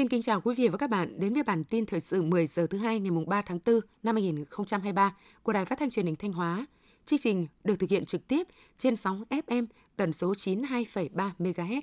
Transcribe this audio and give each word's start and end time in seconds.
Xin 0.00 0.08
kính 0.08 0.22
chào 0.22 0.40
quý 0.40 0.54
vị 0.54 0.68
và 0.68 0.78
các 0.78 0.90
bạn 0.90 1.20
đến 1.20 1.34
với 1.34 1.42
bản 1.42 1.64
tin 1.64 1.86
thời 1.86 2.00
sự 2.00 2.22
10 2.22 2.46
giờ 2.46 2.66
thứ 2.66 2.78
hai 2.78 3.00
ngày 3.00 3.24
3 3.26 3.42
tháng 3.42 3.58
4 3.66 3.80
năm 4.02 4.16
2023 4.16 5.16
của 5.42 5.52
Đài 5.52 5.64
Phát 5.64 5.78
thanh 5.78 5.90
Truyền 5.90 6.06
hình 6.06 6.16
Thanh 6.16 6.32
Hóa. 6.32 6.66
Chương 7.04 7.18
trình 7.18 7.46
được 7.64 7.76
thực 7.78 7.90
hiện 7.90 8.04
trực 8.04 8.28
tiếp 8.28 8.46
trên 8.78 8.96
sóng 8.96 9.24
FM 9.30 9.66
tần 9.96 10.12
số 10.12 10.32
92,3 10.32 11.30
MHz. 11.38 11.80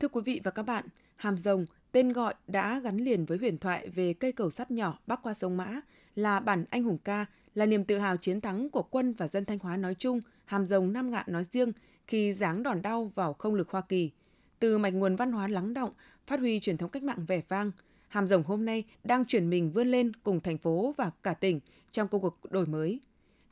Thưa 0.00 0.08
quý 0.08 0.20
vị 0.24 0.40
và 0.44 0.50
các 0.50 0.62
bạn, 0.62 0.84
Hàm 1.16 1.38
Rồng, 1.38 1.66
tên 1.92 2.12
gọi 2.12 2.34
đã 2.46 2.78
gắn 2.78 2.96
liền 2.96 3.24
với 3.24 3.38
huyền 3.38 3.58
thoại 3.58 3.88
về 3.88 4.12
cây 4.12 4.32
cầu 4.32 4.50
sắt 4.50 4.70
nhỏ 4.70 4.98
bắc 5.06 5.22
qua 5.22 5.34
sông 5.34 5.56
Mã, 5.56 5.80
là 6.14 6.40
bản 6.40 6.64
anh 6.70 6.84
hùng 6.84 6.98
ca, 6.98 7.26
là 7.54 7.66
niềm 7.66 7.84
tự 7.84 7.98
hào 7.98 8.16
chiến 8.16 8.40
thắng 8.40 8.70
của 8.70 8.82
quân 8.82 9.12
và 9.12 9.28
dân 9.28 9.44
Thanh 9.44 9.58
Hóa 9.58 9.76
nói 9.76 9.94
chung, 9.98 10.20
Hàm 10.44 10.66
Rồng 10.66 10.92
Nam 10.92 11.10
Ngạn 11.10 11.24
nói 11.28 11.44
riêng 11.44 11.72
khi 12.06 12.32
giáng 12.32 12.62
đòn 12.62 12.82
đau 12.82 13.12
vào 13.14 13.32
không 13.32 13.54
lực 13.54 13.70
Hoa 13.70 13.80
Kỳ. 13.80 14.10
Từ 14.58 14.78
mạch 14.78 14.94
nguồn 14.94 15.16
văn 15.16 15.32
hóa 15.32 15.48
lắng 15.48 15.74
động, 15.74 15.90
phát 16.26 16.40
huy 16.40 16.60
truyền 16.60 16.76
thống 16.76 16.90
cách 16.90 17.02
mạng 17.02 17.18
vẻ 17.26 17.42
vang, 17.48 17.70
Hàm 18.08 18.26
Rồng 18.26 18.42
hôm 18.42 18.64
nay 18.64 18.84
đang 19.04 19.24
chuyển 19.24 19.50
mình 19.50 19.72
vươn 19.72 19.88
lên 19.88 20.12
cùng 20.16 20.40
thành 20.40 20.58
phố 20.58 20.94
và 20.96 21.10
cả 21.22 21.34
tỉnh 21.34 21.60
trong 21.92 22.08
công 22.08 22.20
cuộc 22.20 22.38
đổi 22.50 22.66
mới. 22.66 23.00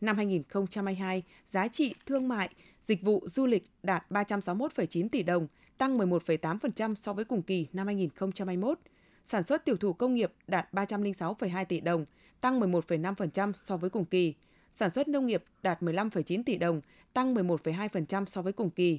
Năm 0.01 0.17
2022, 0.17 1.23
giá 1.47 1.69
trị 1.69 1.95
thương 2.07 2.29
mại, 2.29 2.49
dịch 2.83 3.03
vụ 3.03 3.23
du 3.27 3.47
lịch 3.47 3.65
đạt 3.83 4.05
361,9 4.11 5.09
tỷ 5.09 5.23
đồng, 5.23 5.47
tăng 5.79 5.99
11,8% 5.99 6.95
so 6.95 7.13
với 7.13 7.25
cùng 7.25 7.43
kỳ 7.43 7.67
năm 7.73 7.87
2021. 7.87 8.79
Sản 9.25 9.43
xuất 9.43 9.65
tiểu 9.65 9.77
thủ 9.77 9.93
công 9.93 10.15
nghiệp 10.15 10.33
đạt 10.47 10.69
306,2 10.73 11.65
tỷ 11.65 11.81
đồng, 11.81 12.05
tăng 12.41 12.61
11,5% 12.61 13.53
so 13.53 13.77
với 13.77 13.91
cùng 13.91 14.05
kỳ. 14.05 14.35
Sản 14.73 14.91
xuất 14.91 15.09
nông 15.09 15.27
nghiệp 15.27 15.45
đạt 15.63 15.83
15,9 15.83 16.43
tỷ 16.47 16.57
đồng, 16.57 16.81
tăng 17.13 17.35
11,2% 17.35 18.25
so 18.25 18.43
với 18.43 18.53
cùng 18.53 18.71
kỳ. 18.71 18.99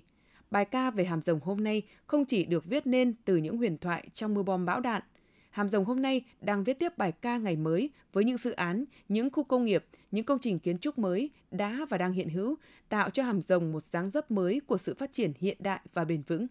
Bài 0.55 0.65
ca 0.65 0.91
về 0.91 1.05
Hàm 1.05 1.21
Rồng 1.21 1.39
hôm 1.43 1.63
nay 1.63 1.81
không 2.07 2.25
chỉ 2.25 2.45
được 2.45 2.65
viết 2.65 2.87
nên 2.87 3.13
từ 3.25 3.37
những 3.37 3.57
huyền 3.57 3.77
thoại 3.77 4.07
trong 4.13 4.33
mưa 4.33 4.43
bom 4.43 4.65
bão 4.65 4.79
đạn. 4.79 5.01
Hàm 5.49 5.69
Rồng 5.69 5.85
hôm 5.85 6.01
nay 6.01 6.21
đang 6.41 6.63
viết 6.63 6.79
tiếp 6.79 6.97
bài 6.97 7.11
ca 7.11 7.37
ngày 7.37 7.55
mới 7.55 7.89
với 8.13 8.23
những 8.23 8.37
dự 8.37 8.51
án, 8.51 8.85
những 9.09 9.29
khu 9.29 9.43
công 9.43 9.65
nghiệp, 9.65 9.85
những 10.11 10.25
công 10.25 10.39
trình 10.39 10.59
kiến 10.59 10.77
trúc 10.77 10.97
mới 10.97 11.29
đã 11.51 11.85
và 11.89 11.97
đang 11.97 12.13
hiện 12.13 12.29
hữu, 12.29 12.55
tạo 12.89 13.09
cho 13.09 13.23
Hàm 13.23 13.41
Rồng 13.41 13.71
một 13.71 13.83
dáng 13.83 14.09
dấp 14.09 14.31
mới 14.31 14.61
của 14.67 14.77
sự 14.77 14.95
phát 14.99 15.13
triển 15.13 15.31
hiện 15.39 15.57
đại 15.59 15.79
và 15.93 16.05
bền 16.05 16.21
vững. 16.27 16.47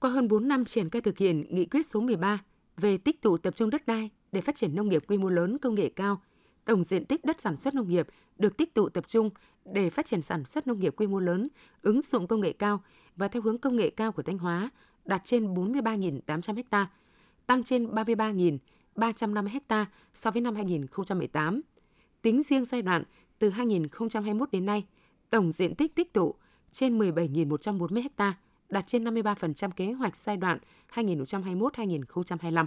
Qua 0.00 0.10
hơn 0.10 0.28
4 0.28 0.48
năm 0.48 0.64
triển 0.64 0.90
khai 0.90 1.02
thực 1.02 1.18
hiện 1.18 1.44
nghị 1.54 1.66
quyết 1.66 1.86
số 1.86 2.00
13 2.00 2.44
về 2.76 2.98
tích 2.98 3.22
tụ 3.22 3.38
tập 3.38 3.56
trung 3.56 3.70
đất 3.70 3.86
đai 3.86 4.10
để 4.32 4.40
phát 4.40 4.54
triển 4.54 4.74
nông 4.74 4.88
nghiệp 4.88 5.04
quy 5.08 5.18
mô 5.18 5.28
lớn 5.28 5.58
công 5.58 5.74
nghệ 5.74 5.88
cao, 5.96 6.20
tổng 6.66 6.84
diện 6.84 7.04
tích 7.04 7.24
đất 7.24 7.40
sản 7.40 7.56
xuất 7.56 7.74
nông 7.74 7.88
nghiệp 7.88 8.06
được 8.38 8.56
tích 8.56 8.74
tụ 8.74 8.88
tập 8.88 9.06
trung 9.06 9.30
để 9.64 9.90
phát 9.90 10.06
triển 10.06 10.22
sản 10.22 10.44
xuất 10.44 10.66
nông 10.66 10.80
nghiệp 10.80 10.94
quy 10.96 11.06
mô 11.06 11.20
lớn, 11.20 11.48
ứng 11.82 12.02
dụng 12.02 12.26
công 12.26 12.40
nghệ 12.40 12.52
cao 12.52 12.82
và 13.16 13.28
theo 13.28 13.42
hướng 13.42 13.58
công 13.58 13.76
nghệ 13.76 13.90
cao 13.90 14.12
của 14.12 14.22
Thanh 14.22 14.38
Hóa 14.38 14.70
đạt 15.04 15.20
trên 15.24 15.54
43.800 15.54 16.62
ha, 16.70 16.86
tăng 17.46 17.64
trên 17.64 17.86
33.350 17.86 19.48
ha 19.68 19.86
so 20.12 20.30
với 20.30 20.42
năm 20.42 20.54
2018. 20.54 21.60
Tính 22.22 22.42
riêng 22.42 22.64
giai 22.64 22.82
đoạn 22.82 23.02
từ 23.38 23.50
2021 23.50 24.52
đến 24.52 24.66
nay, 24.66 24.86
tổng 25.30 25.50
diện 25.50 25.74
tích 25.74 25.94
tích 25.94 26.12
tụ 26.12 26.34
trên 26.72 26.98
17.140 26.98 28.08
ha, 28.18 28.34
đạt 28.68 28.86
trên 28.86 29.04
53% 29.04 29.70
kế 29.70 29.92
hoạch 29.92 30.16
giai 30.16 30.36
đoạn 30.36 30.58
2021-2025. 30.94 32.66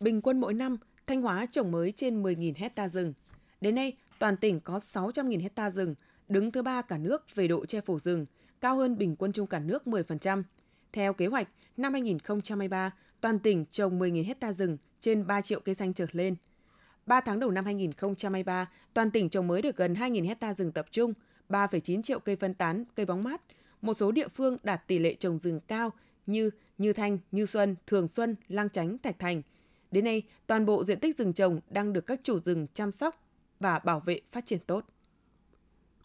Bình 0.00 0.20
quân 0.22 0.40
mỗi 0.40 0.54
năm, 0.54 0.76
Thanh 1.10 1.22
Hóa 1.22 1.46
trồng 1.46 1.70
mới 1.70 1.92
trên 1.92 2.22
10.000 2.22 2.52
hecta 2.56 2.88
rừng. 2.88 3.12
Đến 3.60 3.74
nay, 3.74 3.96
toàn 4.18 4.36
tỉnh 4.36 4.60
có 4.60 4.78
600.000 4.78 5.40
hecta 5.42 5.70
rừng, 5.70 5.94
đứng 6.28 6.52
thứ 6.52 6.62
ba 6.62 6.82
cả 6.82 6.98
nước 6.98 7.34
về 7.34 7.48
độ 7.48 7.66
che 7.66 7.80
phủ 7.80 7.98
rừng, 7.98 8.26
cao 8.60 8.76
hơn 8.76 8.98
bình 8.98 9.16
quân 9.16 9.32
chung 9.32 9.46
cả 9.46 9.58
nước 9.58 9.82
10%. 9.86 10.42
Theo 10.92 11.12
kế 11.12 11.26
hoạch, 11.26 11.48
năm 11.76 11.92
2023, 11.92 12.90
toàn 13.20 13.38
tỉnh 13.38 13.64
trồng 13.70 13.98
10.000 13.98 14.26
hecta 14.26 14.52
rừng 14.52 14.76
trên 15.00 15.26
3 15.26 15.40
triệu 15.40 15.60
cây 15.60 15.74
xanh 15.74 15.94
trở 15.94 16.06
lên. 16.12 16.36
3 17.06 17.20
tháng 17.20 17.40
đầu 17.40 17.50
năm 17.50 17.64
2023, 17.64 18.70
toàn 18.94 19.10
tỉnh 19.10 19.28
trồng 19.28 19.46
mới 19.46 19.62
được 19.62 19.76
gần 19.76 19.94
2.000 19.94 20.26
hecta 20.26 20.54
rừng 20.54 20.72
tập 20.72 20.86
trung, 20.90 21.12
3,9 21.48 22.02
triệu 22.02 22.18
cây 22.18 22.36
phân 22.36 22.54
tán, 22.54 22.84
cây 22.94 23.06
bóng 23.06 23.22
mát. 23.22 23.40
Một 23.82 23.94
số 23.94 24.12
địa 24.12 24.28
phương 24.28 24.56
đạt 24.62 24.86
tỷ 24.86 24.98
lệ 24.98 25.14
trồng 25.14 25.38
rừng 25.38 25.60
cao 25.68 25.92
như 26.26 26.50
Như 26.78 26.92
Thanh, 26.92 27.18
Như 27.32 27.46
Xuân, 27.46 27.76
Thường 27.86 28.08
Xuân, 28.08 28.36
Lang 28.48 28.70
Chánh, 28.70 28.98
Thạch 28.98 29.18
Thành. 29.18 29.42
Đến 29.90 30.04
nay, 30.04 30.22
toàn 30.46 30.66
bộ 30.66 30.84
diện 30.84 31.00
tích 31.00 31.18
rừng 31.18 31.32
trồng 31.32 31.60
đang 31.70 31.92
được 31.92 32.06
các 32.06 32.20
chủ 32.22 32.40
rừng 32.40 32.66
chăm 32.74 32.92
sóc 32.92 33.22
và 33.60 33.78
bảo 33.78 34.00
vệ 34.00 34.20
phát 34.30 34.46
triển 34.46 34.58
tốt. 34.66 34.84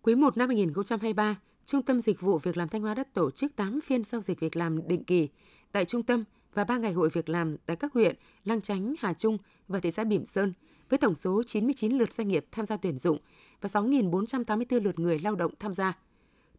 Quý 0.01 0.15
1 0.15 0.37
năm 0.37 0.49
2023, 0.49 1.35
Trung 1.65 1.81
tâm 1.81 2.01
Dịch 2.01 2.21
vụ 2.21 2.37
Việc 2.37 2.57
làm 2.57 2.69
Thanh 2.69 2.81
Hóa 2.81 2.93
đã 2.93 3.03
tổ 3.13 3.31
chức 3.31 3.55
8 3.55 3.81
phiên 3.81 4.03
giao 4.03 4.21
dịch 4.21 4.39
việc 4.39 4.55
làm 4.55 4.87
định 4.87 5.03
kỳ 5.03 5.29
tại 5.71 5.85
trung 5.85 6.03
tâm 6.03 6.23
và 6.53 6.63
3 6.63 6.77
ngày 6.77 6.93
hội 6.93 7.09
việc 7.09 7.29
làm 7.29 7.57
tại 7.65 7.77
các 7.77 7.93
huyện 7.93 8.15
Lang 8.43 8.61
Chánh, 8.61 8.93
Hà 8.99 9.13
Trung 9.13 9.37
và 9.67 9.79
thị 9.79 9.91
xã 9.91 10.03
Bỉm 10.03 10.25
Sơn 10.25 10.53
với 10.89 10.99
tổng 10.99 11.15
số 11.15 11.43
99 11.43 11.97
lượt 11.97 12.13
doanh 12.13 12.27
nghiệp 12.27 12.45
tham 12.51 12.65
gia 12.65 12.77
tuyển 12.77 12.99
dụng 12.99 13.17
và 13.61 13.69
6.484 13.81 14.83
lượt 14.83 14.99
người 14.99 15.19
lao 15.19 15.35
động 15.35 15.51
tham 15.59 15.73
gia. 15.73 15.97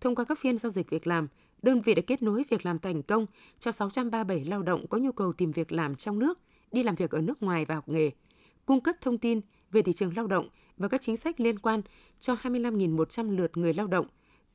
Thông 0.01 0.15
qua 0.15 0.25
các 0.25 0.39
phiên 0.39 0.59
giao 0.59 0.71
dịch 0.71 0.91
việc 0.91 1.07
làm, 1.07 1.29
đơn 1.63 1.81
vị 1.81 1.95
đã 1.95 2.03
kết 2.07 2.23
nối 2.23 2.45
việc 2.51 2.67
làm 2.67 2.79
thành 2.79 3.03
công 3.03 3.27
cho 3.59 3.73
637 3.73 4.45
lao 4.45 4.63
động 4.63 4.87
có 4.87 4.99
nhu 4.99 5.13
cầu 5.13 5.33
tìm 5.33 5.53
việc 5.53 5.73
làm 5.73 5.95
trong 5.95 6.19
nước, 6.19 6.39
đi 6.73 6.83
làm 6.83 6.95
việc 6.95 7.11
ở 7.11 7.21
nước 7.21 7.43
ngoài 7.43 7.65
và 7.65 7.75
học 7.75 7.89
nghề, 7.89 8.11
cung 8.67 8.81
cấp 8.81 8.97
thông 9.01 9.19
tin 9.19 9.41
về 9.71 9.83
thị 9.83 9.93
trường 9.93 10.17
lao 10.17 10.27
động 10.27 10.49
và 10.77 10.89
các 10.89 11.01
chính 11.01 11.17
sách 11.17 11.41
liên 11.41 11.59
quan 11.59 11.81
cho 12.19 12.35
25.100 12.35 13.37
lượt 13.37 13.57
người 13.57 13.75
lao 13.75 13.87
động, 13.87 14.07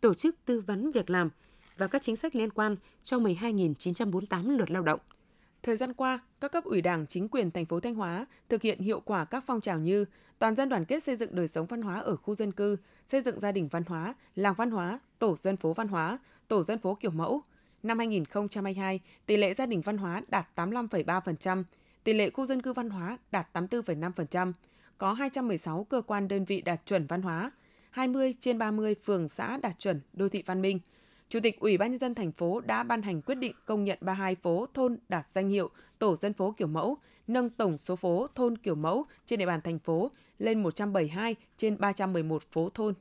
tổ 0.01 0.13
chức 0.13 0.35
tư 0.45 0.59
vấn 0.59 0.91
việc 0.91 1.09
làm 1.09 1.29
và 1.77 1.87
các 1.87 2.01
chính 2.01 2.15
sách 2.15 2.35
liên 2.35 2.49
quan 2.49 2.75
cho 3.03 3.17
12.948 3.17 4.57
lượt 4.57 4.71
lao 4.71 4.83
động. 4.83 4.99
Thời 5.63 5.77
gian 5.77 5.93
qua, 5.93 6.19
các 6.41 6.51
cấp 6.51 6.63
ủy 6.63 6.81
Đảng, 6.81 7.07
chính 7.07 7.27
quyền 7.29 7.51
thành 7.51 7.65
phố 7.65 7.79
Thanh 7.79 7.95
Hóa 7.95 8.25
thực 8.49 8.61
hiện 8.61 8.79
hiệu 8.79 8.99
quả 8.99 9.25
các 9.25 9.43
phong 9.47 9.61
trào 9.61 9.79
như 9.79 10.05
toàn 10.39 10.55
dân 10.55 10.69
đoàn 10.69 10.85
kết 10.85 11.03
xây 11.03 11.15
dựng 11.15 11.35
đời 11.35 11.47
sống 11.47 11.65
văn 11.65 11.81
hóa 11.81 11.99
ở 11.99 12.15
khu 12.15 12.35
dân 12.35 12.51
cư, 12.51 12.77
xây 13.07 13.21
dựng 13.21 13.39
gia 13.39 13.51
đình 13.51 13.67
văn 13.67 13.83
hóa, 13.87 14.15
làng 14.35 14.53
văn 14.57 14.71
hóa, 14.71 14.99
tổ 15.19 15.37
dân 15.37 15.57
phố 15.57 15.73
văn 15.73 15.87
hóa, 15.87 16.19
tổ 16.47 16.63
dân 16.63 16.79
phố 16.79 16.95
kiểu 16.95 17.11
mẫu. 17.11 17.41
Năm 17.83 17.97
2022, 17.97 18.99
tỷ 19.25 19.37
lệ 19.37 19.53
gia 19.53 19.65
đình 19.65 19.81
văn 19.81 19.97
hóa 19.97 20.21
đạt 20.27 20.47
85,3%, 20.55 21.63
tỷ 22.03 22.13
lệ 22.13 22.29
khu 22.29 22.45
dân 22.45 22.61
cư 22.61 22.73
văn 22.73 22.89
hóa 22.89 23.17
đạt 23.31 23.47
84,5%, 23.57 24.53
có 24.97 25.13
216 25.13 25.83
cơ 25.83 26.01
quan 26.01 26.27
đơn 26.27 26.45
vị 26.45 26.61
đạt 26.61 26.85
chuẩn 26.85 27.07
văn 27.07 27.21
hóa, 27.21 27.51
20 27.91 28.35
trên 28.39 28.57
30 28.57 28.95
phường 29.03 29.29
xã 29.29 29.57
đạt 29.57 29.79
chuẩn 29.79 30.01
đô 30.13 30.29
thị 30.29 30.43
văn 30.45 30.61
minh. 30.61 30.79
Chủ 31.29 31.39
tịch 31.43 31.59
Ủy 31.59 31.77
ban 31.77 31.91
nhân 31.91 31.99
dân 31.99 32.15
thành 32.15 32.31
phố 32.31 32.59
đã 32.59 32.83
ban 32.83 33.01
hành 33.01 33.21
quyết 33.21 33.35
định 33.35 33.53
công 33.65 33.83
nhận 33.83 33.97
32 34.01 34.35
phố 34.35 34.67
thôn 34.73 34.97
đạt 35.09 35.27
danh 35.27 35.49
hiệu 35.49 35.69
tổ 35.99 36.15
dân 36.15 36.33
phố 36.33 36.53
kiểu 36.57 36.67
mẫu, 36.67 36.97
nâng 37.27 37.49
tổng 37.49 37.77
số 37.77 37.95
phố 37.95 38.27
thôn 38.35 38.57
kiểu 38.57 38.75
mẫu 38.75 39.05
trên 39.25 39.39
địa 39.39 39.45
bàn 39.45 39.61
thành 39.61 39.79
phố 39.79 40.11
lên 40.37 40.63
172 40.63 41.35
trên 41.57 41.77
311 41.79 42.43
phố 42.51 42.69
thôn. 42.73 42.93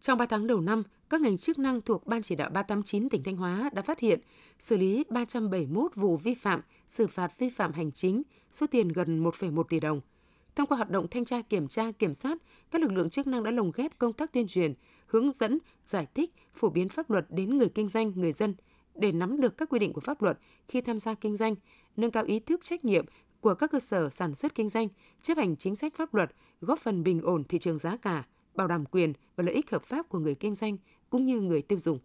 Trong 0.00 0.18
3 0.18 0.26
tháng 0.26 0.46
đầu 0.46 0.60
năm, 0.60 0.82
các 1.14 1.20
ngành 1.20 1.38
chức 1.38 1.58
năng 1.58 1.80
thuộc 1.80 2.06
Ban 2.06 2.22
chỉ 2.22 2.34
đạo 2.34 2.50
389 2.50 3.08
tỉnh 3.08 3.22
Thanh 3.22 3.36
Hóa 3.36 3.70
đã 3.72 3.82
phát 3.82 4.00
hiện, 4.00 4.20
xử 4.58 4.76
lý 4.76 5.04
371 5.08 5.94
vụ 5.94 6.16
vi 6.16 6.34
phạm, 6.34 6.60
xử 6.86 7.06
phạt 7.06 7.38
vi 7.38 7.50
phạm 7.50 7.72
hành 7.72 7.92
chính, 7.92 8.22
số 8.50 8.66
tiền 8.66 8.88
gần 8.88 9.24
1,1 9.24 9.62
tỷ 9.62 9.80
đồng– 9.80 10.00
Thông 10.56 10.66
qua 10.66 10.76
hoạt 10.76 10.90
động 10.90 11.06
thanh 11.10 11.24
tra 11.24 11.42
kiểm 11.42 11.68
tra 11.68 11.92
kiểm 11.92 12.14
soát, 12.14 12.38
các 12.70 12.80
lực 12.80 12.92
lượng 12.92 13.10
chức 13.10 13.26
năng 13.26 13.42
đã 13.42 13.50
lồng 13.50 13.72
ghép 13.74 13.98
công 13.98 14.12
tác 14.12 14.32
tuyên 14.32 14.46
truyền, 14.46 14.74
hướng 15.06 15.32
dẫn, 15.32 15.58
giải 15.86 16.06
thích, 16.14 16.34
phổ 16.54 16.68
biến 16.68 16.88
pháp 16.88 17.10
luật 17.10 17.26
đến 17.28 17.58
người 17.58 17.68
kinh 17.68 17.88
doanh, 17.88 18.12
người 18.16 18.32
dân 18.32 18.54
để 18.94 19.12
nắm 19.12 19.40
được 19.40 19.56
các 19.56 19.68
quy 19.68 19.78
định 19.78 19.92
của 19.92 20.00
pháp 20.00 20.22
luật 20.22 20.38
khi 20.68 20.80
tham 20.80 20.98
gia 20.98 21.14
kinh 21.14 21.36
doanh, 21.36 21.54
nâng 21.96 22.10
cao 22.10 22.24
ý 22.24 22.40
thức 22.40 22.60
trách 22.62 22.84
nhiệm 22.84 23.04
của 23.40 23.54
các 23.54 23.70
cơ 23.70 23.80
sở 23.80 24.10
sản 24.10 24.34
xuất 24.34 24.54
kinh 24.54 24.68
doanh, 24.68 24.88
chấp 25.22 25.38
hành 25.38 25.56
chính 25.56 25.76
sách 25.76 25.94
pháp 25.96 26.14
luật, 26.14 26.30
góp 26.60 26.78
phần 26.78 27.02
bình 27.02 27.20
ổn 27.22 27.44
thị 27.44 27.58
trường 27.58 27.78
giá 27.78 27.96
cả, 27.96 28.24
bảo 28.54 28.68
đảm 28.68 28.84
quyền 28.84 29.12
và 29.36 29.44
lợi 29.44 29.54
ích 29.54 29.70
hợp 29.70 29.82
pháp 29.84 30.08
của 30.08 30.18
người 30.18 30.34
kinh 30.34 30.54
doanh 30.54 30.76
cũng 31.14 31.26
như 31.26 31.40
người 31.40 31.62
tiêu 31.62 31.78
dùng. 31.78 31.98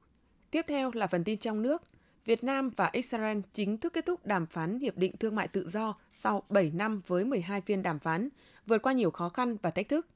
Tiếp 0.51 0.65
theo 0.67 0.91
là 0.94 1.07
phần 1.07 1.23
tin 1.23 1.39
trong 1.39 1.61
nước. 1.61 1.83
Việt 2.25 2.44
Nam 2.44 2.69
và 2.69 2.89
Israel 2.94 3.39
chính 3.53 3.77
thức 3.77 3.94
kết 3.94 4.06
thúc 4.06 4.25
đàm 4.25 4.45
phán 4.45 4.79
Hiệp 4.79 4.97
định 4.97 5.17
Thương 5.17 5.35
mại 5.35 5.47
Tự 5.47 5.69
do 5.69 5.95
sau 6.13 6.44
7 6.50 6.71
năm 6.75 7.01
với 7.07 7.25
12 7.25 7.61
phiên 7.61 7.83
đàm 7.83 8.00
phán, 8.00 8.29
vượt 8.67 8.81
qua 8.81 8.94
nhiều 8.94 9.11
khó 9.11 9.29
khăn 9.29 9.57
và 9.61 9.69
thách 9.69 9.89
thức. 9.89 10.07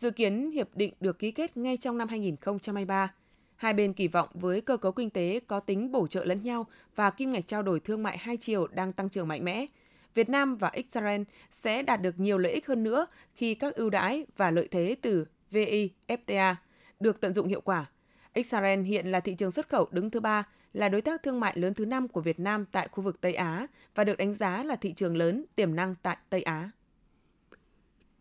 Dự 0.00 0.10
kiến 0.10 0.50
hiệp 0.50 0.68
định 0.76 0.94
được 1.00 1.18
ký 1.18 1.30
kết 1.30 1.56
ngay 1.56 1.76
trong 1.76 1.98
năm 1.98 2.08
2023. 2.08 3.14
Hai 3.56 3.72
bên 3.72 3.92
kỳ 3.92 4.08
vọng 4.08 4.28
với 4.34 4.60
cơ 4.60 4.76
cấu 4.76 4.92
kinh 4.92 5.10
tế 5.10 5.40
có 5.46 5.60
tính 5.60 5.92
bổ 5.92 6.06
trợ 6.06 6.24
lẫn 6.24 6.42
nhau 6.42 6.66
và 6.96 7.10
kim 7.10 7.32
ngạch 7.32 7.46
trao 7.46 7.62
đổi 7.62 7.80
thương 7.80 8.02
mại 8.02 8.18
hai 8.18 8.36
chiều 8.36 8.66
đang 8.66 8.92
tăng 8.92 9.08
trưởng 9.08 9.28
mạnh 9.28 9.44
mẽ, 9.44 9.66
Việt 10.14 10.28
Nam 10.28 10.56
và 10.56 10.70
Israel 10.72 11.22
sẽ 11.52 11.82
đạt 11.82 12.02
được 12.02 12.18
nhiều 12.18 12.38
lợi 12.38 12.52
ích 12.52 12.66
hơn 12.66 12.82
nữa 12.82 13.06
khi 13.34 13.54
các 13.54 13.74
ưu 13.74 13.90
đãi 13.90 14.26
và 14.36 14.50
lợi 14.50 14.68
thế 14.70 14.96
từ 15.02 15.26
VIFTA 15.52 16.54
được 17.00 17.20
tận 17.20 17.34
dụng 17.34 17.48
hiệu 17.48 17.60
quả. 17.60 17.86
Israel 18.34 18.80
hiện 18.80 19.06
là 19.06 19.20
thị 19.20 19.34
trường 19.34 19.50
xuất 19.50 19.68
khẩu 19.68 19.88
đứng 19.90 20.10
thứ 20.10 20.20
ba 20.20 20.44
là 20.72 20.88
đối 20.88 21.00
tác 21.00 21.22
thương 21.22 21.40
mại 21.40 21.58
lớn 21.58 21.74
thứ 21.74 21.84
năm 21.84 22.08
của 22.08 22.20
Việt 22.20 22.40
Nam 22.40 22.64
tại 22.72 22.88
khu 22.88 23.02
vực 23.02 23.20
Tây 23.20 23.34
Á 23.34 23.66
và 23.94 24.04
được 24.04 24.16
đánh 24.16 24.34
giá 24.34 24.64
là 24.64 24.76
thị 24.76 24.92
trường 24.92 25.16
lớn 25.16 25.44
tiềm 25.54 25.74
năng 25.74 25.94
tại 26.02 26.16
Tây 26.30 26.42
Á. 26.42 26.70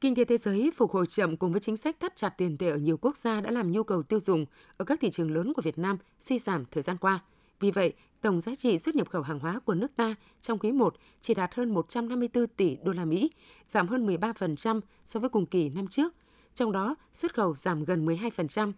Kinh 0.02 0.16
tế 0.16 0.26
thế 0.26 0.38
giới 0.38 0.72
phục 0.76 0.92
hồi 0.92 1.06
chậm 1.06 1.38
cùng 1.38 1.52
với 1.52 1.62
chính 1.62 1.78
sách 1.78 2.00
thắt 2.00 2.16
chặt 2.16 2.30
tiền 2.30 2.58
tệ 2.58 2.70
ở 2.70 2.78
nhiều 2.78 2.98
quốc 2.98 3.18
gia 3.18 3.42
đã 3.42 3.52
làm 3.52 3.72
nhu 3.72 3.84
cầu 3.84 4.04
tiêu 4.04 4.20
dùng 4.20 4.46
ở 4.78 4.86
các 4.86 5.00
thị 5.02 5.10
trường 5.10 5.32
lớn 5.32 5.54
của 5.54 5.62
Việt 5.62 5.78
Nam 5.78 5.98
suy 6.20 6.40
giảm 6.40 6.66
thời 6.72 6.84
gian 6.84 6.98
qua. 6.98 7.20
Vì 7.60 7.72
vậy, 7.72 7.94
tổng 8.22 8.42
giá 8.42 8.56
trị 8.56 8.78
xuất 8.78 8.96
nhập 8.96 9.10
khẩu 9.10 9.22
hàng 9.22 9.40
hóa 9.40 9.60
của 9.60 9.74
nước 9.74 9.96
ta 9.96 10.16
trong 10.42 10.60
quý 10.60 10.72
1 10.72 10.96
chỉ 11.22 11.34
đạt 11.34 11.56
hơn 11.56 11.74
154 11.74 12.48
tỷ 12.48 12.78
đô 12.84 12.92
la 12.92 13.06
Mỹ, 13.06 13.32
giảm 13.68 13.88
hơn 13.88 14.08
13% 14.08 14.82
so 15.06 15.20
với 15.20 15.30
cùng 15.30 15.46
kỳ 15.46 15.70
năm 15.70 15.88
trước. 15.88 16.14
Trong 16.56 16.72
đó, 16.72 16.96
xuất 17.14 17.34
khẩu 17.34 17.56
giảm 17.56 17.84
gần 17.84 18.06
12%. 18.06 18.72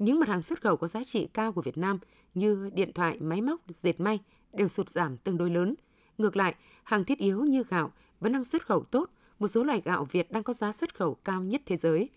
Những 0.00 0.20
mặt 0.20 0.28
hàng 0.28 0.42
xuất 0.42 0.60
khẩu 0.60 0.76
có 0.76 0.86
giá 0.86 1.04
trị 1.04 1.28
cao 1.34 1.52
của 1.52 1.62
Việt 1.62 1.78
Nam 1.78 1.98
như 2.34 2.70
điện 2.74 2.92
thoại, 2.92 3.16
máy 3.20 3.40
móc, 3.40 3.60
dệt 3.68 4.00
may 4.00 4.18
đều 4.52 4.68
sụt 4.68 4.88
giảm 4.88 5.16
tương 5.16 5.38
đối 5.38 5.50
lớn. 5.50 5.74
Ngược 6.18 6.36
lại, 6.36 6.54
hàng 6.82 7.04
thiết 7.04 7.18
yếu 7.18 7.44
như 7.44 7.64
gạo 7.68 7.92
vẫn 8.20 8.32
đang 8.32 8.44
xuất 8.44 8.66
khẩu 8.66 8.84
tốt, 8.84 9.10
một 9.38 9.48
số 9.48 9.64
loại 9.64 9.82
gạo 9.84 10.06
Việt 10.10 10.32
đang 10.32 10.42
có 10.42 10.52
giá 10.52 10.72
xuất 10.72 10.94
khẩu 10.94 11.14
cao 11.14 11.42
nhất 11.42 11.62
thế 11.66 11.76
giới. 11.76 12.08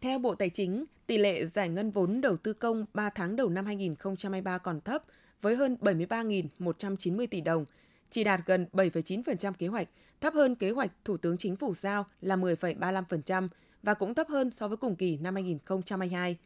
Theo 0.00 0.18
Bộ 0.18 0.34
Tài 0.34 0.50
chính, 0.50 0.84
tỷ 1.06 1.18
lệ 1.18 1.46
giải 1.46 1.68
ngân 1.68 1.90
vốn 1.90 2.20
đầu 2.20 2.36
tư 2.36 2.52
công 2.52 2.86
3 2.94 3.10
tháng 3.10 3.36
đầu 3.36 3.48
năm 3.48 3.66
2023 3.66 4.58
còn 4.58 4.80
thấp, 4.80 5.04
với 5.42 5.56
hơn 5.56 5.76
73.190 5.80 7.26
tỷ 7.26 7.40
đồng, 7.40 7.64
chỉ 8.10 8.24
đạt 8.24 8.40
gần 8.46 8.66
7,9% 8.72 9.52
kế 9.52 9.66
hoạch, 9.66 9.88
thấp 10.20 10.34
hơn 10.34 10.54
kế 10.54 10.70
hoạch 10.70 10.90
Thủ 11.04 11.16
tướng 11.16 11.38
Chính 11.38 11.56
phủ 11.56 11.74
giao 11.74 12.06
là 12.20 12.36
10,35% 12.36 13.48
và 13.82 13.94
cũng 13.94 14.14
thấp 14.14 14.28
hơn 14.28 14.50
so 14.50 14.68
với 14.68 14.76
cùng 14.76 14.96
kỳ 14.96 15.16
năm 15.16 15.34
2022. 15.34 16.36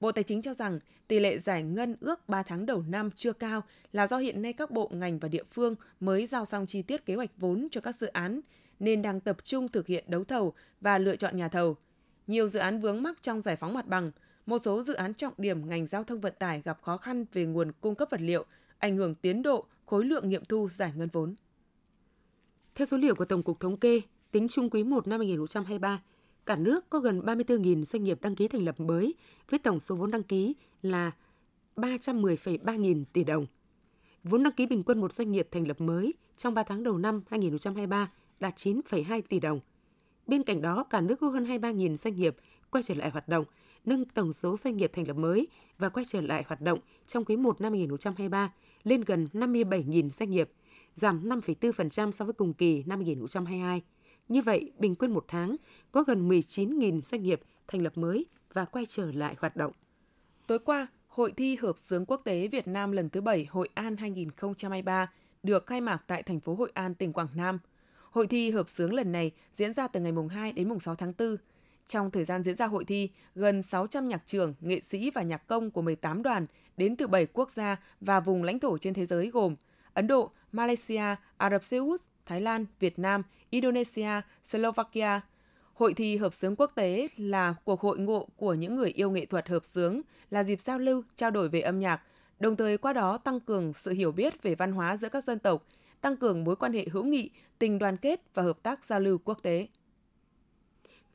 Bộ 0.00 0.12
Tài 0.12 0.24
chính 0.24 0.42
cho 0.42 0.54
rằng 0.54 0.78
tỷ 1.08 1.20
lệ 1.20 1.38
giải 1.38 1.62
ngân 1.62 1.96
ước 2.00 2.28
3 2.28 2.42
tháng 2.42 2.66
đầu 2.66 2.82
năm 2.88 3.10
chưa 3.10 3.32
cao 3.32 3.62
là 3.92 4.06
do 4.06 4.18
hiện 4.18 4.42
nay 4.42 4.52
các 4.52 4.70
bộ 4.70 4.90
ngành 4.92 5.18
và 5.18 5.28
địa 5.28 5.44
phương 5.52 5.74
mới 6.00 6.26
giao 6.26 6.44
xong 6.44 6.66
chi 6.66 6.82
tiết 6.82 7.06
kế 7.06 7.14
hoạch 7.14 7.30
vốn 7.36 7.68
cho 7.70 7.80
các 7.80 7.96
dự 7.96 8.06
án, 8.06 8.40
nên 8.80 9.02
đang 9.02 9.20
tập 9.20 9.36
trung 9.44 9.68
thực 9.68 9.86
hiện 9.86 10.04
đấu 10.08 10.24
thầu 10.24 10.52
và 10.80 10.98
lựa 10.98 11.16
chọn 11.16 11.36
nhà 11.36 11.48
thầu. 11.48 11.76
Nhiều 12.26 12.48
dự 12.48 12.58
án 12.58 12.80
vướng 12.80 13.02
mắc 13.02 13.22
trong 13.22 13.40
giải 13.40 13.56
phóng 13.56 13.74
mặt 13.74 13.86
bằng, 13.86 14.10
một 14.46 14.58
số 14.58 14.82
dự 14.82 14.94
án 14.94 15.14
trọng 15.14 15.32
điểm 15.38 15.68
ngành 15.68 15.86
giao 15.86 16.04
thông 16.04 16.20
vận 16.20 16.34
tải 16.38 16.62
gặp 16.64 16.78
khó 16.82 16.96
khăn 16.96 17.24
về 17.32 17.44
nguồn 17.44 17.72
cung 17.80 17.94
cấp 17.94 18.08
vật 18.10 18.20
liệu, 18.20 18.44
ảnh 18.78 18.96
hưởng 18.96 19.14
tiến 19.14 19.42
độ, 19.42 19.66
khối 19.86 20.04
lượng 20.04 20.28
nghiệm 20.28 20.44
thu 20.44 20.68
giải 20.68 20.92
ngân 20.96 21.08
vốn. 21.12 21.34
Theo 22.74 22.86
số 22.86 22.96
liệu 22.96 23.14
của 23.14 23.24
Tổng 23.24 23.42
cục 23.42 23.60
Thống 23.60 23.76
kê, 23.76 24.00
tính 24.30 24.48
chung 24.48 24.70
quý 24.70 24.84
1 24.84 25.06
năm 25.06 25.20
2023, 25.20 26.02
cả 26.48 26.56
nước 26.56 26.90
có 26.90 26.98
gần 26.98 27.20
34.000 27.20 27.84
doanh 27.84 28.04
nghiệp 28.04 28.18
đăng 28.22 28.34
ký 28.34 28.48
thành 28.48 28.64
lập 28.64 28.80
mới 28.80 29.14
với 29.50 29.58
tổng 29.58 29.80
số 29.80 29.96
vốn 29.96 30.10
đăng 30.10 30.22
ký 30.22 30.54
là 30.82 31.10
310,3 31.76 32.76
nghìn 32.76 33.04
tỷ 33.04 33.24
đồng. 33.24 33.46
Vốn 34.24 34.42
đăng 34.42 34.52
ký 34.52 34.66
bình 34.66 34.82
quân 34.82 35.00
một 35.00 35.12
doanh 35.12 35.32
nghiệp 35.32 35.48
thành 35.50 35.68
lập 35.68 35.80
mới 35.80 36.14
trong 36.36 36.54
3 36.54 36.62
tháng 36.62 36.82
đầu 36.82 36.98
năm 36.98 37.22
2023 37.30 38.10
đạt 38.40 38.54
9,2 38.56 39.22
tỷ 39.28 39.40
đồng. 39.40 39.60
Bên 40.26 40.42
cạnh 40.42 40.62
đó, 40.62 40.84
cả 40.84 41.00
nước 41.00 41.20
có 41.20 41.28
hơn 41.28 41.44
23.000 41.44 41.96
doanh 41.96 42.16
nghiệp 42.16 42.36
quay 42.70 42.82
trở 42.82 42.94
lại 42.94 43.10
hoạt 43.10 43.28
động, 43.28 43.44
nâng 43.84 44.04
tổng 44.04 44.32
số 44.32 44.56
doanh 44.56 44.76
nghiệp 44.76 44.90
thành 44.94 45.08
lập 45.08 45.16
mới 45.16 45.48
và 45.78 45.88
quay 45.88 46.04
trở 46.04 46.20
lại 46.20 46.44
hoạt 46.46 46.60
động 46.60 46.78
trong 47.06 47.24
quý 47.24 47.36
1 47.36 47.60
năm 47.60 47.72
2023 47.72 48.52
lên 48.84 49.00
gần 49.00 49.26
57.000 49.32 50.10
doanh 50.10 50.30
nghiệp, 50.30 50.50
giảm 50.94 51.28
5,4% 51.28 52.12
so 52.12 52.24
với 52.24 52.34
cùng 52.34 52.54
kỳ 52.54 52.82
năm 52.86 52.98
2022. 52.98 53.82
Như 54.28 54.42
vậy, 54.42 54.72
bình 54.78 54.94
quân 54.94 55.12
một 55.12 55.24
tháng 55.28 55.56
có 55.92 56.02
gần 56.02 56.28
19.000 56.28 57.00
doanh 57.00 57.22
nghiệp 57.22 57.40
thành 57.68 57.82
lập 57.82 57.98
mới 57.98 58.26
và 58.52 58.64
quay 58.64 58.86
trở 58.86 59.12
lại 59.12 59.34
hoạt 59.38 59.56
động. 59.56 59.72
Tối 60.46 60.58
qua, 60.58 60.86
Hội 61.08 61.32
thi 61.36 61.56
Hợp 61.56 61.78
sướng 61.78 62.06
Quốc 62.06 62.20
tế 62.24 62.48
Việt 62.48 62.68
Nam 62.68 62.92
lần 62.92 63.10
thứ 63.10 63.20
7 63.20 63.46
Hội 63.50 63.68
An 63.74 63.96
2023 63.96 65.12
được 65.42 65.66
khai 65.66 65.80
mạc 65.80 66.02
tại 66.06 66.22
thành 66.22 66.40
phố 66.40 66.54
Hội 66.54 66.70
An, 66.74 66.94
tỉnh 66.94 67.12
Quảng 67.12 67.28
Nam. 67.34 67.58
Hội 68.10 68.26
thi 68.26 68.50
Hợp 68.50 68.68
sướng 68.68 68.94
lần 68.94 69.12
này 69.12 69.30
diễn 69.54 69.74
ra 69.74 69.88
từ 69.88 70.00
ngày 70.00 70.12
mùng 70.12 70.28
2 70.28 70.52
đến 70.52 70.68
mùng 70.68 70.80
6 70.80 70.94
tháng 70.94 71.12
4. 71.18 71.36
Trong 71.88 72.10
thời 72.10 72.24
gian 72.24 72.42
diễn 72.42 72.56
ra 72.56 72.66
hội 72.66 72.84
thi, 72.84 73.10
gần 73.34 73.62
600 73.62 74.08
nhạc 74.08 74.22
trưởng, 74.26 74.54
nghệ 74.60 74.80
sĩ 74.80 75.10
và 75.10 75.22
nhạc 75.22 75.46
công 75.46 75.70
của 75.70 75.82
18 75.82 76.22
đoàn 76.22 76.46
đến 76.76 76.96
từ 76.96 77.06
7 77.06 77.26
quốc 77.26 77.50
gia 77.50 77.76
và 78.00 78.20
vùng 78.20 78.42
lãnh 78.42 78.58
thổ 78.58 78.78
trên 78.78 78.94
thế 78.94 79.06
giới 79.06 79.30
gồm 79.30 79.56
Ấn 79.94 80.06
Độ, 80.06 80.30
Malaysia, 80.52 81.16
Ả 81.36 81.50
Rập 81.50 81.64
Xê 81.64 81.76
Út, 81.76 82.00
Thái 82.28 82.40
Lan, 82.40 82.66
Việt 82.80 82.98
Nam, 82.98 83.22
Indonesia, 83.50 84.20
Slovakia. 84.44 85.20
Hội 85.74 85.94
thi 85.94 86.16
hợp 86.16 86.34
sướng 86.34 86.56
quốc 86.56 86.72
tế 86.74 87.08
là 87.16 87.54
cuộc 87.64 87.80
hội 87.80 87.98
ngộ 87.98 88.28
của 88.36 88.54
những 88.54 88.76
người 88.76 88.90
yêu 88.90 89.10
nghệ 89.10 89.26
thuật 89.26 89.48
hợp 89.48 89.64
sướng, 89.64 90.00
là 90.30 90.44
dịp 90.44 90.60
giao 90.60 90.78
lưu, 90.78 91.02
trao 91.16 91.30
đổi 91.30 91.48
về 91.48 91.60
âm 91.60 91.80
nhạc, 91.80 92.02
đồng 92.40 92.56
thời 92.56 92.78
qua 92.78 92.92
đó 92.92 93.18
tăng 93.18 93.40
cường 93.40 93.72
sự 93.72 93.90
hiểu 93.90 94.12
biết 94.12 94.42
về 94.42 94.54
văn 94.54 94.72
hóa 94.72 94.96
giữa 94.96 95.08
các 95.08 95.24
dân 95.24 95.38
tộc, 95.38 95.66
tăng 96.00 96.16
cường 96.16 96.44
mối 96.44 96.56
quan 96.56 96.72
hệ 96.72 96.86
hữu 96.92 97.04
nghị, 97.04 97.30
tình 97.58 97.78
đoàn 97.78 97.96
kết 97.96 98.20
và 98.34 98.42
hợp 98.42 98.62
tác 98.62 98.84
giao 98.84 99.00
lưu 99.00 99.18
quốc 99.18 99.42
tế. 99.42 99.68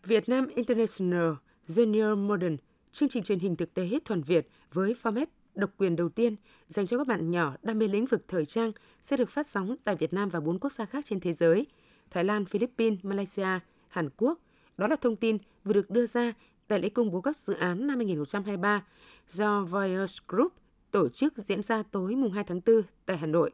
Việt 0.04 0.30
Nam 0.30 0.48
International 0.56 1.31
Junior 1.68 2.27
Modern, 2.27 2.57
chương 2.92 3.10
trình 3.10 3.24
truyền 3.24 3.39
hình 3.39 3.56
thực 3.56 3.74
tế 3.74 3.89
thuần 4.06 4.21
Việt 4.21 4.48
với 4.74 4.95
format 5.04 5.25
độc 5.56 5.70
quyền 5.78 5.96
đầu 5.96 6.10
tiên 6.10 6.36
dành 6.68 6.88
cho 6.88 6.98
các 6.98 7.08
bạn 7.08 7.32
nhỏ 7.32 7.56
đam 7.64 7.80
mê 7.80 7.88
lĩnh 7.88 8.06
vực 8.06 8.24
thời 8.28 8.46
trang 8.46 8.72
sẽ 9.02 9.18
được 9.18 9.30
phát 9.30 9.48
sóng 9.48 9.76
tại 9.84 9.96
Việt 9.96 10.14
Nam 10.14 10.30
và 10.30 10.40
bốn 10.40 10.60
quốc 10.60 10.72
gia 10.72 10.86
khác 10.86 11.06
trên 11.06 11.20
thế 11.20 11.34
giới, 11.34 11.66
Thái 12.12 12.24
Lan, 12.24 12.46
Philippines, 12.46 13.00
Malaysia, 13.04 13.60
Hàn 13.88 14.10
Quốc. 14.18 14.40
Đó 14.78 14.88
là 14.88 14.96
thông 14.96 15.16
tin 15.16 15.38
vừa 15.64 15.74
được 15.74 15.90
đưa 15.90 16.06
ra 16.06 16.34
tại 16.68 16.80
lễ 16.80 16.90
công 16.90 17.12
bố 17.12 17.22
các 17.22 17.38
dự 17.38 17.54
án 17.54 17.88
năm 17.88 17.98
2023 17.98 18.84
do 19.30 19.66
Voyage 19.66 20.14
Group 20.28 20.54
tổ 20.92 21.10
chức 21.10 21.34
diễn 21.38 21.62
ra 21.62 21.84
tối 21.92 22.16
mùng 22.16 22.32
2 22.32 22.44
tháng 22.44 22.62
4 22.66 22.82
tại 23.06 23.18
Hà 23.18 23.28
Nội. 23.28 23.52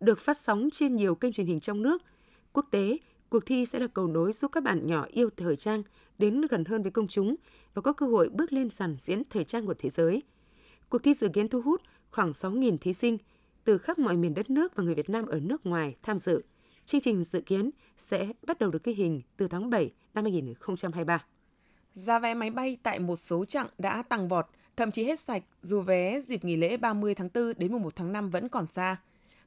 Được 0.00 0.18
phát 0.18 0.36
sóng 0.36 0.68
trên 0.72 0.96
nhiều 0.96 1.14
kênh 1.14 1.32
truyền 1.32 1.46
hình 1.46 1.60
trong 1.60 1.82
nước, 1.82 2.02
quốc 2.52 2.66
tế, 2.70 2.98
cuộc 3.28 3.46
thi 3.46 3.66
sẽ 3.66 3.78
là 3.78 3.86
cầu 3.86 4.06
nối 4.06 4.32
giúp 4.32 4.52
các 4.52 4.62
bạn 4.62 4.86
nhỏ 4.86 5.06
yêu 5.08 5.30
thời 5.36 5.56
trang 5.56 5.82
đến 6.18 6.40
gần 6.50 6.64
hơn 6.64 6.82
với 6.82 6.90
công 6.90 7.08
chúng 7.08 7.34
và 7.74 7.82
có 7.82 7.92
cơ 7.92 8.06
hội 8.06 8.28
bước 8.28 8.52
lên 8.52 8.70
sàn 8.70 8.96
diễn 8.98 9.22
thời 9.30 9.44
trang 9.44 9.66
của 9.66 9.74
thế 9.78 9.88
giới– 9.88 10.22
Cuộc 10.92 11.02
thi 11.02 11.14
dự 11.14 11.28
kiến 11.28 11.48
thu 11.48 11.60
hút 11.60 11.82
khoảng 12.10 12.30
6.000 12.30 12.76
thí 12.78 12.92
sinh 12.92 13.18
từ 13.64 13.78
khắp 13.78 13.98
mọi 13.98 14.16
miền 14.16 14.34
đất 14.34 14.50
nước 14.50 14.76
và 14.76 14.84
người 14.84 14.94
Việt 14.94 15.10
Nam 15.10 15.26
ở 15.26 15.40
nước 15.40 15.66
ngoài 15.66 15.96
tham 16.02 16.18
dự. 16.18 16.42
Chương 16.84 17.00
trình 17.00 17.24
dự 17.24 17.40
kiến 17.40 17.70
sẽ 17.98 18.28
bắt 18.46 18.58
đầu 18.58 18.70
được 18.70 18.84
ghi 18.84 18.92
hình 18.92 19.22
từ 19.36 19.48
tháng 19.48 19.70
7 19.70 19.92
năm 20.14 20.24
2023. 20.24 21.24
Giá 21.94 22.18
vé 22.18 22.34
máy 22.34 22.50
bay 22.50 22.76
tại 22.82 22.98
một 22.98 23.16
số 23.16 23.44
chặng 23.44 23.66
đã 23.78 24.02
tăng 24.02 24.28
vọt, 24.28 24.46
thậm 24.76 24.90
chí 24.90 25.04
hết 25.04 25.20
sạch 25.20 25.42
dù 25.62 25.80
vé 25.80 26.20
dịp 26.20 26.44
nghỉ 26.44 26.56
lễ 26.56 26.76
30 26.76 27.14
tháng 27.14 27.28
4 27.34 27.52
đến 27.56 27.72
mùng 27.72 27.82
1 27.82 27.96
tháng 27.96 28.12
5 28.12 28.30
vẫn 28.30 28.48
còn 28.48 28.66
xa. 28.66 28.96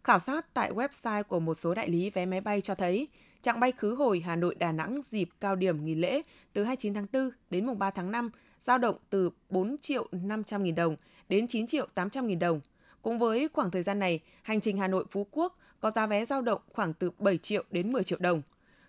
Khảo 0.03 0.19
sát 0.19 0.53
tại 0.53 0.71
website 0.71 1.23
của 1.23 1.39
một 1.39 1.53
số 1.53 1.73
đại 1.73 1.89
lý 1.89 2.09
vé 2.09 2.25
máy 2.25 2.41
bay 2.41 2.61
cho 2.61 2.75
thấy, 2.75 3.07
chặng 3.41 3.59
bay 3.59 3.71
khứ 3.71 3.95
hồi 3.95 4.19
Hà 4.19 4.35
Nội 4.35 4.55
Đà 4.55 4.71
Nẵng 4.71 5.01
dịp 5.11 5.29
cao 5.41 5.55
điểm 5.55 5.85
nghỉ 5.85 5.95
lễ 5.95 6.21
từ 6.53 6.63
29 6.63 6.93
tháng 6.93 7.07
4 7.13 7.29
đến 7.49 7.65
mùng 7.65 7.79
3 7.79 7.91
tháng 7.91 8.11
5 8.11 8.29
dao 8.59 8.77
động 8.77 8.95
từ 9.09 9.29
4 9.49 9.75
triệu 9.81 10.07
500 10.11 10.63
nghìn 10.63 10.75
đồng 10.75 10.95
đến 11.29 11.47
9 11.47 11.67
triệu 11.67 11.87
800 11.95 12.27
nghìn 12.27 12.39
đồng. 12.39 12.61
Cũng 13.01 13.19
với 13.19 13.49
khoảng 13.53 13.71
thời 13.71 13.83
gian 13.83 13.99
này, 13.99 14.19
hành 14.41 14.61
trình 14.61 14.77
Hà 14.77 14.87
Nội 14.87 15.05
Phú 15.11 15.27
Quốc 15.31 15.59
có 15.79 15.91
giá 15.91 16.05
vé 16.05 16.25
giao 16.25 16.41
động 16.41 16.61
khoảng 16.73 16.93
từ 16.93 17.11
7 17.19 17.37
triệu 17.37 17.63
đến 17.71 17.91
10 17.91 18.03
triệu 18.03 18.19
đồng. 18.19 18.41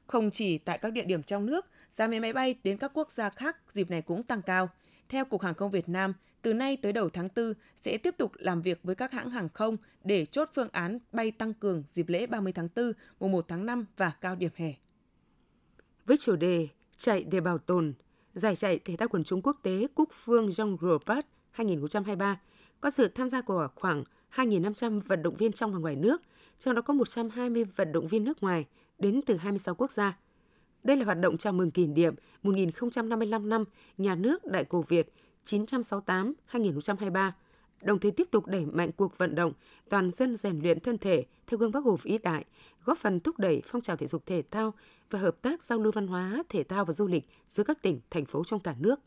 Không 0.06 0.30
chỉ 0.30 0.58
tại 0.58 0.78
các 0.78 0.92
địa 0.92 1.04
điểm 1.04 1.22
trong 1.22 1.46
nước, 1.46 1.66
giá 1.90 2.06
vé 2.06 2.20
máy 2.20 2.32
bay 2.32 2.54
đến 2.64 2.78
các 2.78 2.90
quốc 2.94 3.10
gia 3.10 3.30
khác 3.30 3.56
dịp 3.72 3.90
này 3.90 4.02
cũng 4.02 4.22
tăng 4.22 4.42
cao. 4.42 4.68
Theo 5.08 5.24
Cục 5.24 5.42
Hàng 5.42 5.54
không 5.54 5.70
Việt 5.70 5.88
Nam, 5.88 6.14
từ 6.42 6.54
nay 6.54 6.76
tới 6.82 6.92
đầu 6.92 7.08
tháng 7.08 7.28
4 7.36 7.52
sẽ 7.76 7.98
tiếp 7.98 8.14
tục 8.18 8.32
làm 8.34 8.62
việc 8.62 8.80
với 8.82 8.94
các 8.94 9.12
hãng 9.12 9.30
hàng 9.30 9.48
không 9.54 9.76
để 10.04 10.26
chốt 10.26 10.50
phương 10.54 10.68
án 10.72 10.98
bay 11.12 11.30
tăng 11.30 11.54
cường 11.54 11.84
dịp 11.94 12.08
lễ 12.08 12.26
30 12.26 12.52
tháng 12.52 12.68
4, 12.76 12.92
mùng 13.20 13.32
1 13.32 13.44
tháng 13.48 13.66
5 13.66 13.86
và 13.96 14.12
cao 14.20 14.34
điểm 14.34 14.50
hè. 14.56 14.72
Với 16.06 16.16
chủ 16.16 16.36
đề 16.36 16.68
Chạy 16.96 17.24
để 17.24 17.40
bảo 17.40 17.58
tồn, 17.58 17.94
giải 18.34 18.56
chạy 18.56 18.78
thể 18.78 18.96
thao 18.96 19.08
quần 19.08 19.24
chúng 19.24 19.42
quốc 19.42 19.58
tế 19.62 19.86
Cúc 19.94 20.08
Phương 20.12 20.48
Jean 20.48 20.76
Group 20.76 21.06
2023 21.56 22.40
có 22.80 22.90
sự 22.90 23.08
tham 23.08 23.28
gia 23.28 23.40
của 23.40 23.68
khoảng 23.74 24.04
2.500 24.34 25.00
vận 25.00 25.22
động 25.22 25.36
viên 25.36 25.52
trong 25.52 25.72
và 25.72 25.78
ngoài 25.78 25.96
nước, 25.96 26.22
trong 26.58 26.74
đó 26.74 26.82
có 26.82 26.94
120 26.94 27.64
vận 27.76 27.92
động 27.92 28.06
viên 28.06 28.24
nước 28.24 28.42
ngoài 28.42 28.66
đến 28.98 29.20
từ 29.26 29.36
26 29.36 29.74
quốc 29.74 29.90
gia. 29.90 30.18
Đây 30.82 30.96
là 30.96 31.04
hoạt 31.04 31.20
động 31.20 31.36
chào 31.36 31.52
mừng 31.52 31.70
kỷ 31.70 31.86
niệm 31.86 32.14
1055 32.42 33.48
năm 33.48 33.64
Nhà 33.98 34.14
nước 34.14 34.46
Đại 34.46 34.64
cổ 34.64 34.84
Việt 34.88 35.12
968-2023, 35.44 37.30
đồng 37.82 37.98
thời 37.98 38.10
tiếp 38.10 38.28
tục 38.30 38.46
đẩy 38.46 38.64
mạnh 38.64 38.90
cuộc 38.92 39.18
vận 39.18 39.34
động 39.34 39.52
toàn 39.88 40.10
dân 40.10 40.36
rèn 40.36 40.60
luyện 40.60 40.80
thân 40.80 40.98
thể 40.98 41.24
theo 41.46 41.58
gương 41.58 41.72
Bắc 41.72 41.84
Hồ 41.84 41.98
vĩ 42.02 42.18
đại, 42.18 42.44
góp 42.84 42.98
phần 42.98 43.20
thúc 43.20 43.38
đẩy 43.38 43.62
phong 43.66 43.82
trào 43.82 43.96
thể 43.96 44.06
dục 44.06 44.26
thể 44.26 44.42
thao 44.50 44.74
và 45.10 45.18
hợp 45.18 45.42
tác 45.42 45.62
giao 45.62 45.78
lưu 45.78 45.92
văn 45.92 46.06
hóa, 46.06 46.42
thể 46.48 46.64
thao 46.64 46.84
và 46.84 46.92
du 46.92 47.06
lịch 47.06 47.28
giữa 47.48 47.64
các 47.64 47.82
tỉnh, 47.82 48.00
thành 48.10 48.24
phố 48.24 48.44
trong 48.44 48.60
cả 48.60 48.74
nước. 48.78 49.00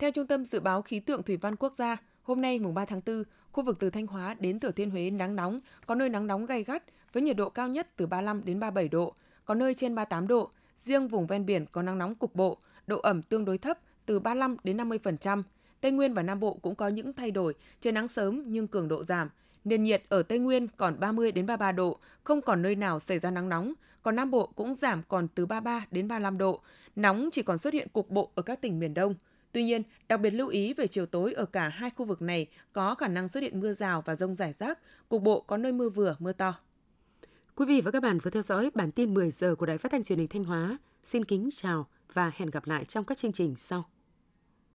Theo 0.00 0.10
Trung 0.10 0.26
tâm 0.26 0.44
Dự 0.44 0.60
báo 0.60 0.82
Khí 0.82 1.00
tượng 1.00 1.22
Thủy 1.22 1.36
văn 1.36 1.56
Quốc 1.56 1.74
gia, 1.74 1.96
hôm 2.22 2.40
nay 2.40 2.58
mùng 2.58 2.74
3 2.74 2.84
tháng 2.84 3.00
4, 3.06 3.24
khu 3.52 3.64
vực 3.64 3.76
từ 3.80 3.90
Thanh 3.90 4.06
Hóa 4.06 4.34
đến 4.34 4.60
Thừa 4.60 4.70
Thiên 4.70 4.90
Huế 4.90 5.10
nắng 5.10 5.36
nóng, 5.36 5.60
có 5.86 5.94
nơi 5.94 6.08
nắng 6.08 6.26
nóng 6.26 6.46
gay 6.46 6.64
gắt 6.64 6.82
với 7.12 7.22
nhiệt 7.22 7.36
độ 7.36 7.50
cao 7.50 7.68
nhất 7.68 7.88
từ 7.96 8.06
35 8.06 8.44
đến 8.44 8.60
37 8.60 8.88
độ, 8.88 9.14
có 9.44 9.54
nơi 9.54 9.74
trên 9.74 9.94
38 9.94 10.28
độ. 10.28 10.50
Riêng 10.78 11.08
vùng 11.08 11.26
ven 11.26 11.46
biển 11.46 11.66
có 11.72 11.82
nắng 11.82 11.98
nóng 11.98 12.14
cục 12.14 12.34
bộ, 12.34 12.58
độ 12.86 12.98
ẩm 12.98 13.22
tương 13.22 13.44
đối 13.44 13.58
thấp 13.58 13.78
từ 14.06 14.20
35 14.20 14.56
đến 14.64 14.76
50%. 14.76 15.42
Tây 15.80 15.92
Nguyên 15.92 16.14
và 16.14 16.22
Nam 16.22 16.40
Bộ 16.40 16.54
cũng 16.62 16.74
có 16.74 16.88
những 16.88 17.12
thay 17.12 17.30
đổi, 17.30 17.54
trời 17.80 17.92
nắng 17.92 18.08
sớm 18.08 18.42
nhưng 18.46 18.68
cường 18.68 18.88
độ 18.88 19.04
giảm. 19.04 19.30
Nền 19.64 19.82
nhiệt 19.82 20.02
ở 20.08 20.22
Tây 20.22 20.38
Nguyên 20.38 20.68
còn 20.76 21.00
30 21.00 21.32
đến 21.32 21.46
33 21.46 21.72
độ, 21.72 21.98
không 22.24 22.42
còn 22.42 22.62
nơi 22.62 22.74
nào 22.74 23.00
xảy 23.00 23.18
ra 23.18 23.30
nắng 23.30 23.48
nóng, 23.48 23.72
còn 24.02 24.16
Nam 24.16 24.30
Bộ 24.30 24.46
cũng 24.46 24.74
giảm 24.74 25.02
còn 25.08 25.28
từ 25.28 25.46
33 25.46 25.86
đến 25.90 26.08
35 26.08 26.38
độ. 26.38 26.60
Nóng 26.96 27.28
chỉ 27.32 27.42
còn 27.42 27.58
xuất 27.58 27.74
hiện 27.74 27.88
cục 27.92 28.10
bộ 28.10 28.30
ở 28.34 28.42
các 28.42 28.60
tỉnh 28.60 28.78
miền 28.78 28.94
Đông. 28.94 29.14
Tuy 29.52 29.62
nhiên, 29.64 29.82
đặc 30.08 30.20
biệt 30.20 30.30
lưu 30.30 30.48
ý 30.48 30.74
về 30.74 30.86
chiều 30.86 31.06
tối 31.06 31.32
ở 31.32 31.44
cả 31.44 31.68
hai 31.68 31.90
khu 31.90 32.04
vực 32.04 32.22
này 32.22 32.46
có 32.72 32.94
khả 32.94 33.08
năng 33.08 33.28
xuất 33.28 33.42
hiện 33.42 33.60
mưa 33.60 33.72
rào 33.72 34.02
và 34.06 34.14
rông 34.14 34.34
rải 34.34 34.52
rác, 34.52 34.78
cục 35.08 35.22
bộ 35.22 35.40
có 35.40 35.56
nơi 35.56 35.72
mưa 35.72 35.88
vừa, 35.88 36.16
mưa 36.18 36.32
to. 36.32 36.54
Quý 37.54 37.66
vị 37.66 37.80
và 37.80 37.90
các 37.90 38.02
bạn 38.02 38.18
vừa 38.18 38.30
theo 38.30 38.42
dõi 38.42 38.70
bản 38.74 38.92
tin 38.92 39.14
10 39.14 39.30
giờ 39.30 39.54
của 39.54 39.66
Đài 39.66 39.78
Phát 39.78 39.92
thanh 39.92 40.02
Truyền 40.02 40.18
hình 40.18 40.28
Thanh 40.28 40.44
Hóa. 40.44 40.78
Xin 41.04 41.24
kính 41.24 41.48
chào 41.52 41.86
và 42.12 42.32
hẹn 42.36 42.50
gặp 42.50 42.66
lại 42.66 42.84
trong 42.84 43.04
các 43.04 43.18
chương 43.18 43.32
trình 43.32 43.54
sau. 43.56 43.84